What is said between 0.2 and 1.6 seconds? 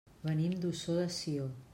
Venim d'Ossó de Sió.